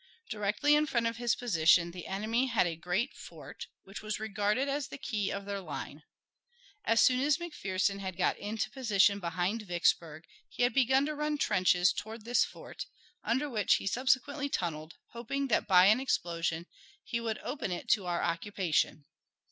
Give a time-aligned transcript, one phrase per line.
[0.31, 4.67] Directly in front of his position the enemy had a great fort which was regarded
[4.67, 6.01] as the key of their line.
[6.83, 11.37] As soon as McPherson had got into position behind Vicksburg he had begun to run
[11.37, 12.87] trenches toward this fort,
[13.23, 16.65] under which he subsequently tunneled, hoping that by an explosion
[17.03, 19.05] he would open it to our occupation.